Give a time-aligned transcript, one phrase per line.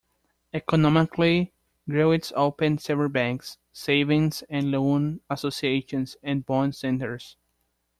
[0.51, 1.53] Economically,
[1.87, 7.37] Gleiwitz opened several banks, Savings and loan associations, and bond centers.